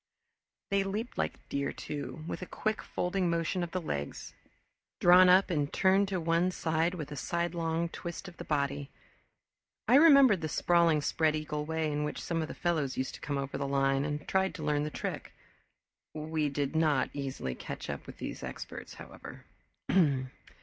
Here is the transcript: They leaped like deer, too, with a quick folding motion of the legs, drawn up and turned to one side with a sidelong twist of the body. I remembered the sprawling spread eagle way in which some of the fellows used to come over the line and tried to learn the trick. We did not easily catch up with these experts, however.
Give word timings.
They 0.71 0.83
leaped 0.83 1.19
like 1.19 1.47
deer, 1.47 1.71
too, 1.71 2.23
with 2.25 2.41
a 2.41 2.47
quick 2.47 2.81
folding 2.81 3.29
motion 3.29 3.61
of 3.61 3.69
the 3.69 3.79
legs, 3.79 4.33
drawn 4.99 5.29
up 5.29 5.51
and 5.51 5.71
turned 5.71 6.07
to 6.07 6.19
one 6.19 6.49
side 6.49 6.95
with 6.95 7.11
a 7.11 7.15
sidelong 7.15 7.87
twist 7.87 8.27
of 8.27 8.37
the 8.37 8.43
body. 8.43 8.89
I 9.87 9.93
remembered 9.97 10.41
the 10.41 10.49
sprawling 10.49 11.03
spread 11.03 11.35
eagle 11.35 11.65
way 11.65 11.91
in 11.91 12.03
which 12.03 12.19
some 12.19 12.41
of 12.41 12.47
the 12.47 12.55
fellows 12.55 12.97
used 12.97 13.13
to 13.13 13.21
come 13.21 13.37
over 13.37 13.59
the 13.59 13.67
line 13.67 14.03
and 14.03 14.27
tried 14.27 14.55
to 14.55 14.63
learn 14.63 14.85
the 14.85 14.89
trick. 14.89 15.33
We 16.15 16.49
did 16.49 16.75
not 16.75 17.11
easily 17.13 17.53
catch 17.53 17.87
up 17.87 18.07
with 18.07 18.17
these 18.17 18.41
experts, 18.41 18.95
however. 18.95 19.45